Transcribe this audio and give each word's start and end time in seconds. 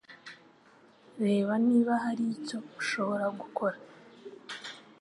Reba 1.23 1.53
niba 1.67 1.93
hari 2.03 2.23
icyo 2.35 2.57
ushobora 2.79 3.25
gukora 3.39 3.77